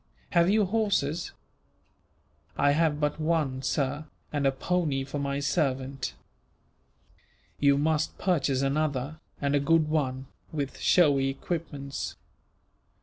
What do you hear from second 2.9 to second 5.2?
but one, sir, and a pony for